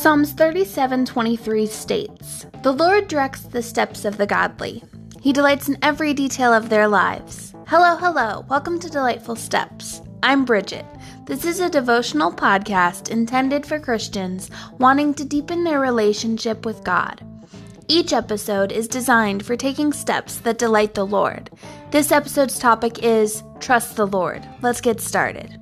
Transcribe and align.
Psalms 0.00 0.32
37:23 0.32 1.66
states, 1.66 2.46
"The 2.62 2.72
Lord 2.72 3.06
directs 3.06 3.42
the 3.42 3.62
steps 3.62 4.06
of 4.06 4.16
the 4.16 4.26
godly. 4.26 4.82
He 5.20 5.30
delights 5.30 5.68
in 5.68 5.76
every 5.82 6.14
detail 6.14 6.54
of 6.54 6.70
their 6.70 6.88
lives." 6.88 7.52
Hello, 7.66 7.96
hello. 7.96 8.46
Welcome 8.48 8.80
to 8.80 8.88
Delightful 8.88 9.36
Steps. 9.36 10.00
I'm 10.22 10.46
Bridget. 10.46 10.86
This 11.26 11.44
is 11.44 11.60
a 11.60 11.68
devotional 11.68 12.32
podcast 12.32 13.10
intended 13.10 13.66
for 13.66 13.78
Christians 13.78 14.50
wanting 14.78 15.12
to 15.12 15.24
deepen 15.26 15.64
their 15.64 15.80
relationship 15.80 16.64
with 16.64 16.82
God. 16.82 17.20
Each 17.86 18.14
episode 18.14 18.72
is 18.72 18.88
designed 18.88 19.44
for 19.44 19.54
taking 19.54 19.92
steps 19.92 20.36
that 20.36 20.56
delight 20.56 20.94
the 20.94 21.04
Lord. 21.04 21.50
This 21.90 22.10
episode's 22.10 22.58
topic 22.58 23.04
is 23.04 23.42
Trust 23.58 23.96
the 23.96 24.06
Lord. 24.06 24.46
Let's 24.62 24.80
get 24.80 25.02
started. 25.02 25.58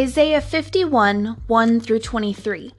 Isaiah 0.00 0.40
51 0.40 1.42
1 1.46 1.80
through 1.80 1.98
23. 1.98 2.72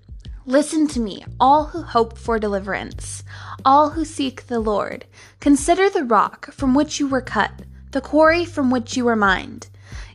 Listen 0.48 0.88
to 0.88 1.00
me, 1.00 1.24
all 1.40 1.66
who 1.66 1.84
hope 1.84 2.18
for 2.18 2.40
deliverance, 2.40 3.24
all 3.64 3.92
who 3.92 4.04
seek 4.04 4.48
the 4.48 4.60
Lord. 4.60 5.06
Consider 5.40 5.88
the 5.88 6.04
rock 6.04 6.52
from 6.52 6.74
which 6.74 7.00
you 7.00 7.08
were 7.08 7.22
cut, 7.22 7.52
the 7.92 8.02
quarry 8.02 8.44
from 8.44 8.72
which 8.72 8.98
you 8.98 9.06
were 9.06 9.16
mined. 9.16 9.68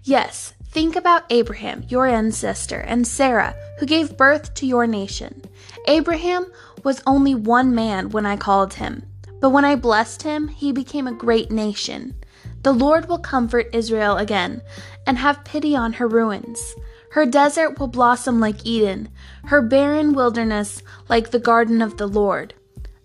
Yes, 0.02 0.54
think 0.64 0.96
about 0.96 1.22
Abraham, 1.30 1.84
your 1.88 2.08
ancestor, 2.08 2.80
and 2.80 3.06
Sarah, 3.06 3.54
who 3.78 3.86
gave 3.86 4.16
birth 4.16 4.52
to 4.54 4.66
your 4.66 4.88
nation. 4.88 5.42
Abraham 5.86 6.46
was 6.82 7.04
only 7.06 7.36
one 7.36 7.72
man 7.72 8.10
when 8.10 8.26
I 8.26 8.36
called 8.36 8.74
him, 8.74 9.04
but 9.40 9.50
when 9.50 9.64
I 9.64 9.76
blessed 9.76 10.22
him, 10.22 10.48
he 10.48 10.72
became 10.72 11.06
a 11.06 11.12
great 11.12 11.52
nation. 11.52 12.16
The 12.64 12.72
Lord 12.72 13.08
will 13.08 13.18
comfort 13.18 13.70
Israel 13.72 14.16
again 14.16 14.60
and 15.06 15.18
have 15.18 15.44
pity 15.44 15.76
on 15.76 15.92
her 15.92 16.08
ruins. 16.08 16.74
Her 17.16 17.24
desert 17.24 17.80
will 17.80 17.86
blossom 17.86 18.40
like 18.40 18.66
Eden, 18.66 19.08
her 19.44 19.62
barren 19.62 20.12
wilderness 20.12 20.82
like 21.08 21.30
the 21.30 21.38
garden 21.38 21.80
of 21.80 21.96
the 21.96 22.06
Lord. 22.06 22.52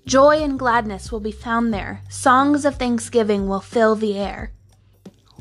Joy 0.05 0.43
and 0.43 0.59
gladness 0.59 1.13
will 1.13 1.21
be 1.21 1.31
found 1.31 1.73
there, 1.73 2.01
songs 2.09 2.65
of 2.65 2.75
thanksgiving 2.75 3.47
will 3.47 3.61
fill 3.61 3.95
the 3.95 4.17
air. 4.17 4.51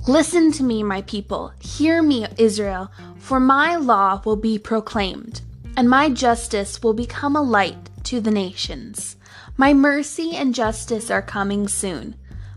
Listen 0.06 0.52
to 0.52 0.62
me, 0.62 0.84
my 0.84 1.02
people, 1.02 1.52
hear 1.58 2.00
me, 2.00 2.28
Israel, 2.38 2.92
for 3.18 3.40
my 3.40 3.74
law 3.74 4.22
will 4.24 4.36
be 4.36 4.56
proclaimed, 4.56 5.40
and 5.76 5.90
my 5.90 6.08
justice 6.08 6.80
will 6.80 6.94
become 6.94 7.34
a 7.34 7.42
light 7.42 7.90
to 8.04 8.20
the 8.20 8.30
nations. 8.30 9.16
My 9.56 9.74
mercy 9.74 10.36
and 10.36 10.54
justice 10.54 11.10
are 11.10 11.22
coming 11.22 11.66
soon. 11.66 12.14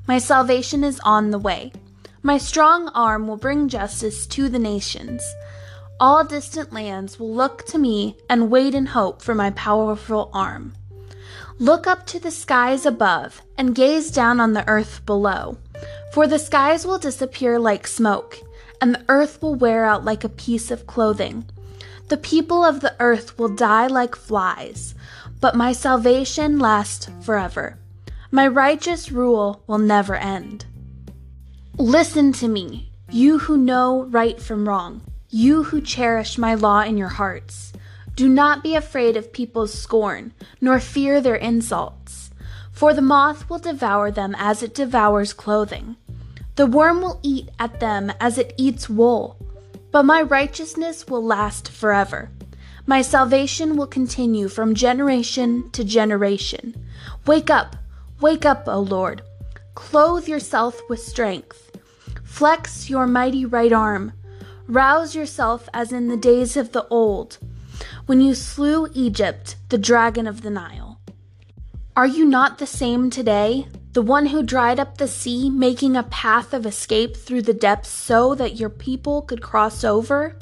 My 0.07 0.19
salvation 0.19 0.83
is 0.83 1.01
on 1.03 1.31
the 1.31 1.39
way. 1.39 1.71
My 2.21 2.37
strong 2.37 2.89
arm 2.89 3.27
will 3.27 3.35
bring 3.35 3.67
justice 3.67 4.27
to 4.27 4.47
the 4.47 4.59
nations. 4.59 5.23
All 6.03 6.25
distant 6.25 6.73
lands 6.73 7.17
will 7.17 7.33
look 7.33 7.63
to 7.67 7.77
me 7.77 8.17
and 8.29 8.51
wait 8.51 8.75
in 8.75 8.87
hope 8.87 9.21
for 9.21 9.33
my 9.33 9.51
powerful 9.51 10.29
arm. 10.33 10.73
Look 11.59 11.87
up 11.87 12.05
to 12.07 12.19
the 12.19 12.29
skies 12.29 12.85
above 12.85 13.41
and 13.57 13.73
gaze 13.73 14.11
down 14.11 14.41
on 14.41 14.51
the 14.51 14.67
earth 14.67 15.05
below. 15.05 15.59
For 16.11 16.27
the 16.27 16.39
skies 16.39 16.85
will 16.85 16.97
disappear 16.97 17.57
like 17.57 17.87
smoke, 17.87 18.37
and 18.81 18.93
the 18.93 19.05
earth 19.07 19.41
will 19.41 19.55
wear 19.55 19.85
out 19.85 20.03
like 20.03 20.25
a 20.25 20.39
piece 20.43 20.71
of 20.71 20.87
clothing. 20.87 21.45
The 22.09 22.17
people 22.17 22.65
of 22.65 22.81
the 22.81 22.97
earth 22.99 23.39
will 23.39 23.55
die 23.55 23.87
like 23.87 24.13
flies, 24.13 24.95
but 25.39 25.55
my 25.55 25.71
salvation 25.71 26.59
lasts 26.59 27.07
forever. 27.21 27.77
My 28.29 28.45
righteous 28.45 29.09
rule 29.09 29.63
will 29.67 29.77
never 29.77 30.15
end. 30.15 30.65
Listen 31.77 32.33
to 32.33 32.49
me, 32.49 32.91
you 33.09 33.39
who 33.39 33.55
know 33.55 34.03
right 34.09 34.41
from 34.41 34.67
wrong, 34.67 35.01
you 35.33 35.63
who 35.63 35.81
cherish 35.81 36.37
my 36.37 36.53
law 36.53 36.81
in 36.81 36.97
your 36.97 37.09
hearts. 37.09 37.73
Do 38.15 38.29
not 38.29 38.61
be 38.61 38.75
afraid 38.75 39.17
of 39.17 39.33
people's 39.33 39.73
scorn, 39.73 40.33
nor 40.61 40.79
fear 40.79 41.19
their 41.19 41.35
insults, 41.35 42.29
for 42.71 42.93
the 42.93 43.01
moth 43.01 43.49
will 43.49 43.59
devour 43.59 44.11
them 44.11 44.35
as 44.37 44.61
it 44.61 44.75
devours 44.75 45.33
clothing. 45.33 45.95
The 46.55 46.67
worm 46.67 47.01
will 47.01 47.19
eat 47.23 47.49
at 47.59 47.79
them 47.79 48.11
as 48.19 48.37
it 48.37 48.53
eats 48.57 48.87
wool, 48.87 49.37
but 49.91 50.03
my 50.03 50.21
righteousness 50.21 51.07
will 51.07 51.23
last 51.23 51.69
forever. 51.69 52.29
My 52.85 53.01
salvation 53.01 53.75
will 53.75 53.87
continue 53.87 54.47
from 54.47 54.75
generation 54.75 55.71
to 55.71 55.83
generation. 55.83 56.75
Wake 57.25 57.49
up, 57.49 57.75
Wake 58.23 58.45
up, 58.45 58.63
O 58.67 58.79
Lord. 58.79 59.21
Clothe 59.75 60.29
yourself 60.29 60.79
with 60.87 61.01
strength. 61.01 61.77
Flex 62.23 62.89
your 62.89 63.05
mighty 63.05 63.43
right 63.45 63.73
arm. 63.73 64.13
Rouse 64.67 65.13
yourself 65.13 65.67
as 65.73 65.91
in 65.91 66.07
the 66.07 66.15
days 66.15 66.55
of 66.55 66.71
the 66.71 66.87
old, 66.87 67.37
when 68.05 68.21
you 68.21 68.33
slew 68.33 68.87
Egypt, 68.93 69.57
the 69.67 69.77
dragon 69.77 70.25
of 70.25 70.41
the 70.41 70.49
Nile. 70.49 71.01
Are 71.97 72.07
you 72.07 72.25
not 72.25 72.57
the 72.57 72.65
same 72.65 73.09
today? 73.09 73.67
The 73.91 74.01
one 74.01 74.27
who 74.27 74.41
dried 74.41 74.79
up 74.79 74.97
the 74.97 75.07
sea, 75.07 75.49
making 75.49 75.97
a 75.97 76.03
path 76.03 76.53
of 76.53 76.65
escape 76.65 77.17
through 77.17 77.41
the 77.41 77.53
depths 77.53 77.89
so 77.89 78.33
that 78.35 78.55
your 78.55 78.69
people 78.69 79.21
could 79.21 79.41
cross 79.41 79.83
over? 79.83 80.37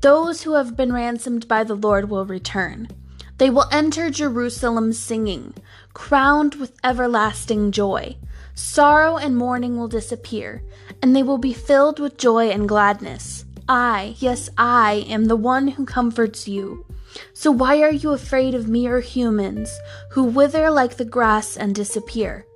Those 0.00 0.42
who 0.42 0.54
have 0.54 0.74
been 0.74 0.92
ransomed 0.92 1.46
by 1.46 1.64
the 1.64 1.76
Lord 1.76 2.08
will 2.08 2.24
return. 2.24 2.88
They 3.36 3.50
will 3.50 3.68
enter 3.70 4.08
Jerusalem 4.08 4.94
singing, 4.94 5.52
crowned 5.92 6.54
with 6.54 6.78
everlasting 6.82 7.72
joy. 7.72 8.16
Sorrow 8.54 9.16
and 9.16 9.36
mourning 9.36 9.76
will 9.76 9.88
disappear, 9.88 10.62
and 11.00 11.16
they 11.16 11.22
will 11.22 11.38
be 11.38 11.52
filled 11.52 11.98
with 11.98 12.18
joy 12.18 12.50
and 12.50 12.68
gladness. 12.68 13.44
I, 13.68 14.16
yes, 14.18 14.50
I 14.58 15.06
am 15.08 15.24
the 15.24 15.36
one 15.36 15.68
who 15.68 15.86
comforts 15.86 16.46
you. 16.46 16.84
So 17.32 17.50
why 17.50 17.82
are 17.82 17.92
you 17.92 18.10
afraid 18.10 18.54
of 18.54 18.68
mere 18.68 19.00
humans, 19.00 19.70
who 20.10 20.24
wither 20.24 20.70
like 20.70 20.96
the 20.96 21.04
grass 21.04 21.56
and 21.56 21.74
disappear? 21.74 22.46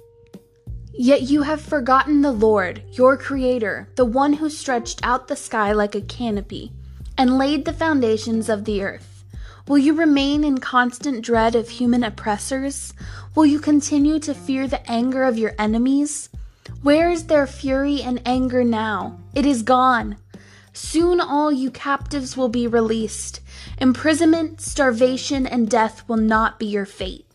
Yet 0.92 1.22
you 1.22 1.42
have 1.42 1.60
forgotten 1.60 2.22
the 2.22 2.32
Lord, 2.32 2.82
your 2.92 3.16
Creator, 3.16 3.88
the 3.96 4.04
one 4.04 4.34
who 4.34 4.48
stretched 4.48 5.00
out 5.02 5.28
the 5.28 5.36
sky 5.36 5.72
like 5.72 5.94
a 5.94 6.00
canopy, 6.00 6.72
and 7.18 7.38
laid 7.38 7.64
the 7.64 7.72
foundations 7.72 8.48
of 8.48 8.64
the 8.64 8.82
earth. 8.82 9.15
Will 9.68 9.78
you 9.78 9.94
remain 9.94 10.44
in 10.44 10.58
constant 10.58 11.24
dread 11.24 11.56
of 11.56 11.68
human 11.68 12.04
oppressors? 12.04 12.94
Will 13.34 13.46
you 13.46 13.58
continue 13.58 14.20
to 14.20 14.32
fear 14.32 14.68
the 14.68 14.88
anger 14.88 15.24
of 15.24 15.38
your 15.38 15.54
enemies? 15.58 16.28
Where 16.82 17.10
is 17.10 17.24
their 17.24 17.48
fury 17.48 18.00
and 18.00 18.22
anger 18.24 18.62
now? 18.62 19.18
It 19.34 19.44
is 19.44 19.64
gone. 19.64 20.18
Soon 20.72 21.20
all 21.20 21.50
you 21.50 21.72
captives 21.72 22.36
will 22.36 22.48
be 22.48 22.68
released. 22.68 23.40
Imprisonment, 23.78 24.60
starvation, 24.60 25.48
and 25.48 25.68
death 25.68 26.08
will 26.08 26.16
not 26.16 26.60
be 26.60 26.66
your 26.66 26.86
fate. 26.86 27.26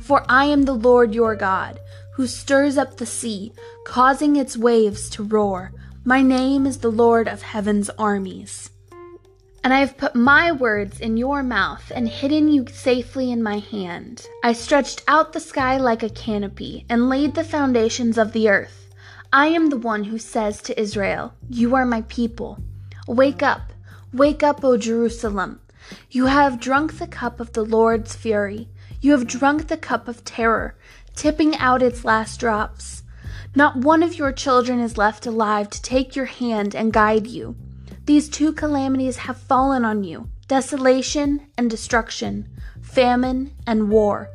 For 0.00 0.24
I 0.28 0.44
am 0.44 0.62
the 0.62 0.74
Lord 0.74 1.12
your 1.12 1.34
God, 1.34 1.80
who 2.14 2.28
stirs 2.28 2.78
up 2.78 2.98
the 2.98 3.06
sea, 3.06 3.52
causing 3.84 4.36
its 4.36 4.56
waves 4.56 5.10
to 5.10 5.24
roar. 5.24 5.72
My 6.04 6.22
name 6.22 6.66
is 6.66 6.78
the 6.78 6.90
Lord 6.90 7.26
of 7.26 7.42
heaven's 7.42 7.90
armies. 7.90 8.70
And 9.62 9.74
I 9.74 9.80
have 9.80 9.98
put 9.98 10.14
my 10.14 10.50
words 10.52 11.00
in 11.00 11.18
your 11.18 11.42
mouth 11.42 11.92
and 11.94 12.08
hidden 12.08 12.48
you 12.48 12.66
safely 12.72 13.30
in 13.30 13.42
my 13.42 13.58
hand. 13.58 14.26
I 14.42 14.54
stretched 14.54 15.02
out 15.06 15.32
the 15.32 15.40
sky 15.40 15.76
like 15.76 16.02
a 16.02 16.08
canopy 16.08 16.86
and 16.88 17.10
laid 17.10 17.34
the 17.34 17.44
foundations 17.44 18.16
of 18.16 18.32
the 18.32 18.48
earth. 18.48 18.88
I 19.32 19.46
am 19.48 19.68
the 19.68 19.76
one 19.76 20.04
who 20.04 20.18
says 20.18 20.62
to 20.62 20.80
Israel, 20.80 21.34
You 21.48 21.74
are 21.74 21.84
my 21.84 22.02
people. 22.02 22.58
Wake 23.06 23.42
up, 23.42 23.72
wake 24.14 24.42
up, 24.42 24.64
O 24.64 24.78
Jerusalem. 24.78 25.60
You 26.10 26.26
have 26.26 26.58
drunk 26.58 26.98
the 26.98 27.06
cup 27.06 27.38
of 27.38 27.52
the 27.52 27.64
Lord's 27.64 28.14
fury. 28.14 28.68
You 29.00 29.12
have 29.12 29.26
drunk 29.26 29.68
the 29.68 29.76
cup 29.76 30.08
of 30.08 30.24
terror, 30.24 30.74
tipping 31.14 31.56
out 31.56 31.82
its 31.82 32.04
last 32.04 32.40
drops. 32.40 33.02
Not 33.54 33.76
one 33.76 34.02
of 34.02 34.14
your 34.14 34.32
children 34.32 34.80
is 34.80 34.96
left 34.96 35.26
alive 35.26 35.68
to 35.70 35.82
take 35.82 36.16
your 36.16 36.26
hand 36.26 36.74
and 36.74 36.92
guide 36.92 37.26
you. 37.26 37.56
These 38.10 38.28
two 38.28 38.52
calamities 38.52 39.18
have 39.18 39.36
fallen 39.36 39.84
on 39.84 40.02
you 40.02 40.30
desolation 40.48 41.46
and 41.56 41.70
destruction, 41.70 42.48
famine 42.82 43.52
and 43.68 43.88
war. 43.88 44.30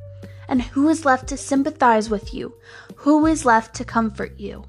And 0.48 0.62
who 0.62 0.88
is 0.88 1.04
left 1.04 1.28
to 1.28 1.36
sympathize 1.36 2.10
with 2.10 2.34
you? 2.34 2.54
Who 2.96 3.26
is 3.26 3.44
left 3.44 3.76
to 3.76 3.84
comfort 3.84 4.40
you? 4.40 4.64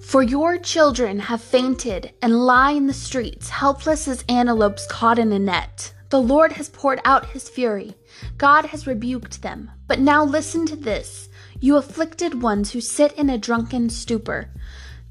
For 0.00 0.22
your 0.22 0.56
children 0.56 1.18
have 1.18 1.42
fainted 1.42 2.14
and 2.22 2.46
lie 2.46 2.70
in 2.70 2.86
the 2.86 2.94
streets, 2.94 3.50
helpless 3.50 4.08
as 4.08 4.24
antelopes 4.26 4.86
caught 4.86 5.18
in 5.18 5.30
a 5.30 5.38
net. 5.38 5.92
The 6.08 6.22
Lord 6.22 6.52
has 6.52 6.70
poured 6.70 7.02
out 7.04 7.32
his 7.32 7.50
fury. 7.50 7.94
God 8.38 8.64
has 8.64 8.86
rebuked 8.86 9.42
them. 9.42 9.70
But 9.86 10.00
now 10.00 10.24
listen 10.24 10.64
to 10.68 10.76
this, 10.76 11.28
you 11.60 11.76
afflicted 11.76 12.40
ones 12.40 12.72
who 12.72 12.80
sit 12.80 13.12
in 13.18 13.28
a 13.28 13.36
drunken 13.36 13.90
stupor, 13.90 14.48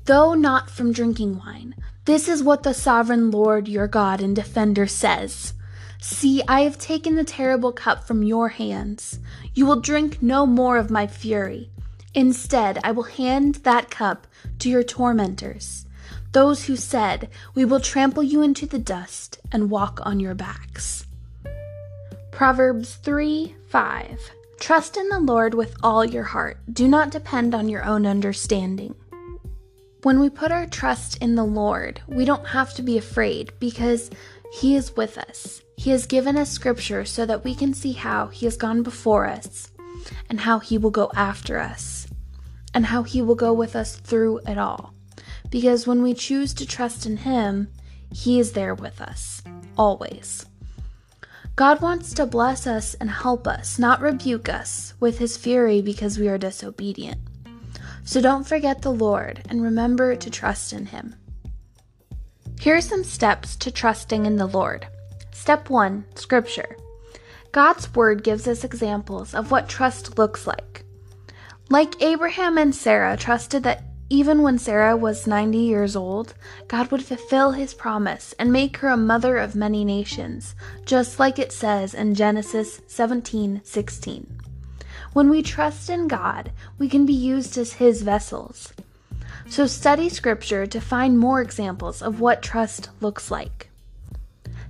though 0.06 0.34
not 0.34 0.72
from 0.72 0.92
drinking 0.92 1.38
wine. 1.38 1.76
This 2.08 2.30
is 2.30 2.42
what 2.42 2.64
the 2.64 2.74
sovereign 2.74 3.32
Lord 3.32 3.68
your 3.68 3.86
God 3.86 4.22
and 4.22 4.34
defender 4.34 4.88
says. 4.88 5.54
See, 6.00 6.42
I 6.48 6.62
have 6.62 6.78
taken 6.78 7.16
the 7.16 7.26
terrible 7.26 7.74
cup 7.74 8.08
from 8.08 8.24
your 8.24 8.48
hands. 8.48 9.20
You 9.54 9.66
will 9.66 9.82
drink 9.82 10.24
no 10.24 10.46
more 10.46 10.78
of 10.78 10.90
my 10.90 11.06
fury. 11.06 11.70
Instead, 12.14 12.80
I 12.82 12.94
will 12.94 13.04
hand 13.04 13.56
that 13.64 13.92
cup 13.92 14.26
to 14.60 14.70
your 14.70 14.84
tormentors. 14.84 15.86
those 16.32 16.68
who 16.68 16.78
said, 16.78 17.28
We 17.54 17.66
will 17.66 17.82
trample 17.82 18.24
you 18.24 18.42
into 18.42 18.66
the 18.66 18.80
dust 18.80 19.40
and 19.52 19.70
walk 19.70 20.00
on 20.04 20.22
your 20.22 20.34
backs. 20.34 21.06
Proverbs 22.32 22.96
3 22.96 23.54
5. 23.68 24.32
Trust 24.62 24.96
in 24.96 25.10
the 25.10 25.20
Lord 25.20 25.54
with 25.54 25.76
all 25.84 26.06
your 26.06 26.24
heart. 26.24 26.58
Do 26.72 26.88
not 26.88 27.12
depend 27.12 27.54
on 27.54 27.68
your 27.68 27.84
own 27.84 28.06
understanding. 28.06 28.96
When 30.08 30.22
we 30.22 30.30
put 30.30 30.54
our 30.54 30.66
trust 30.66 31.18
in 31.18 31.36
the 31.36 31.44
Lord, 31.44 32.00
we 32.08 32.24
don't 32.24 32.48
have 32.48 32.74
to 32.76 32.82
be 32.82 32.98
afraid 32.98 33.52
because 33.60 34.10
He 34.54 34.74
is 34.74 34.96
with 34.96 35.18
us. 35.18 35.62
He 35.76 35.90
has 35.90 36.06
given 36.06 36.38
us 36.38 36.50
scripture 36.50 37.04
so 37.04 37.26
that 37.26 37.44
we 37.44 37.54
can 37.54 37.74
see 37.74 37.92
how 37.92 38.28
He 38.28 38.46
has 38.46 38.56
gone 38.56 38.84
before 38.84 39.26
us 39.26 39.70
and 40.30 40.40
how 40.40 40.60
He 40.60 40.78
will 40.78 40.92
go 40.92 41.12
after 41.14 41.60
us 41.60 42.08
and 42.74 42.86
how 42.86 43.04
He 43.04 43.22
will 43.22 43.36
go 43.36 43.52
with 43.52 43.76
us 43.76 43.98
through 43.98 44.38
it 44.48 44.58
all. 44.58 44.94
Because 45.50 45.86
when 45.86 46.02
we 46.02 46.14
choose 46.14 46.54
to 46.54 46.66
trust 46.66 47.06
in 47.06 47.18
Him, 47.18 47.68
He 48.10 48.40
is 48.40 48.54
there 48.54 48.76
with 48.76 49.02
us, 49.02 49.44
always. 49.78 50.46
God 51.58 51.82
wants 51.82 52.14
to 52.14 52.26
bless 52.26 52.66
us 52.66 52.94
and 52.94 53.12
help 53.12 53.46
us, 53.46 53.78
not 53.78 54.00
rebuke 54.00 54.48
us 54.48 54.94
with 55.02 55.20
his 55.20 55.36
fury 55.36 55.82
because 55.82 56.18
we 56.18 56.30
are 56.30 56.38
disobedient. 56.38 57.20
So 58.08 58.22
don't 58.22 58.48
forget 58.48 58.82
the 58.82 58.94
Lord 58.94 59.42
and 59.50 59.62
remember 59.62 60.16
to 60.16 60.30
trust 60.30 60.72
in 60.72 60.86
him. 60.86 61.14
Here 62.58 62.78
are 62.78 62.82
some 62.82 63.04
steps 63.04 63.58
to 63.58 63.70
trusting 63.70 64.26
in 64.26 64.38
the 64.38 64.46
Lord. 64.46 64.88
Step 65.32 65.70
1 65.70 66.06
Scripture. 66.16 66.78
God's 67.52 67.94
Word 67.94 68.24
gives 68.24 68.48
us 68.48 68.64
examples 68.64 69.36
of 69.36 69.52
what 69.52 69.68
trust 69.68 70.18
looks 70.18 70.48
like. 70.48 70.86
Like 71.70 72.02
Abraham 72.02 72.58
and 72.58 72.74
Sarah 72.74 73.18
trusted 73.18 73.64
that 73.64 73.84
even 74.10 74.42
when 74.42 74.58
Sarah 74.58 74.96
was 74.96 75.28
90 75.28 75.58
years 75.58 75.98
old, 75.98 76.34
God 76.70 76.90
would 76.92 77.04
fulfill 77.04 77.52
his 77.52 77.74
promise 77.74 78.34
and 78.40 78.54
make 78.54 78.78
her 78.78 78.88
a 78.88 78.96
mother 78.96 79.36
of 79.36 79.54
many 79.54 79.84
nations, 79.84 80.56
just 80.86 81.20
like 81.20 81.40
it 81.40 81.52
says 81.52 81.94
in 81.94 82.16
Genesis 82.16 82.80
17:16. 82.88 84.47
When 85.18 85.32
we 85.32 85.42
trust 85.42 85.90
in 85.90 86.08
God, 86.08 86.52
we 86.78 86.88
can 86.88 87.08
be 87.08 87.14
used 87.14 87.58
as 87.58 87.82
his 87.82 88.04
vessels. 88.04 88.72
So 89.50 89.66
study 89.66 90.10
scripture 90.10 90.68
to 90.68 90.80
find 90.80 91.18
more 91.18 91.42
examples 91.42 92.04
of 92.04 92.20
what 92.20 92.44
trust 92.44 92.90
looks 93.02 93.32
like. 93.32 93.72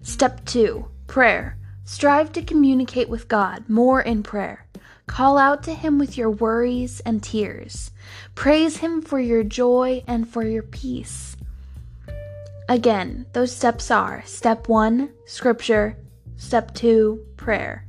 Step 0.01 0.45
2: 0.45 0.87
Prayer. 1.05 1.57
Strive 1.83 2.31
to 2.31 2.41
communicate 2.41 3.09
with 3.09 3.27
God 3.27 3.67
more 3.67 4.01
in 4.01 4.23
prayer. 4.23 4.65
Call 5.05 5.37
out 5.37 5.63
to 5.63 5.73
Him 5.73 5.99
with 5.99 6.17
your 6.17 6.29
worries 6.29 7.01
and 7.01 7.21
tears. 7.21 7.91
Praise 8.33 8.77
Him 8.77 9.01
for 9.01 9.19
your 9.19 9.43
joy 9.43 10.01
and 10.07 10.29
for 10.29 10.43
your 10.43 10.63
peace. 10.63 11.35
Again, 12.69 13.25
those 13.33 13.53
steps 13.53 13.91
are 13.91 14.23
step 14.25 14.69
one, 14.69 15.09
scripture, 15.25 15.97
step 16.37 16.73
two, 16.73 17.25
prayer. 17.35 17.86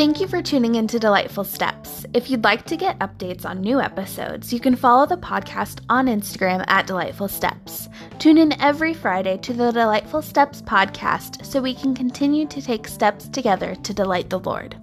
Thank 0.00 0.18
you 0.18 0.28
for 0.28 0.40
tuning 0.40 0.76
in 0.76 0.86
to 0.86 0.98
Delightful 0.98 1.44
Steps. 1.44 2.06
If 2.14 2.30
you'd 2.30 2.42
like 2.42 2.64
to 2.64 2.76
get 2.78 2.98
updates 3.00 3.44
on 3.44 3.60
new 3.60 3.82
episodes, 3.82 4.50
you 4.50 4.58
can 4.58 4.74
follow 4.74 5.04
the 5.04 5.18
podcast 5.18 5.82
on 5.90 6.06
Instagram 6.06 6.64
at 6.68 6.86
Delightful 6.86 7.28
Steps. 7.28 7.90
Tune 8.18 8.38
in 8.38 8.58
every 8.62 8.94
Friday 8.94 9.36
to 9.36 9.52
the 9.52 9.70
Delightful 9.70 10.22
Steps 10.22 10.62
podcast 10.62 11.44
so 11.44 11.60
we 11.60 11.74
can 11.74 11.94
continue 11.94 12.46
to 12.46 12.62
take 12.62 12.88
steps 12.88 13.28
together 13.28 13.74
to 13.74 13.92
delight 13.92 14.30
the 14.30 14.38
Lord. 14.38 14.74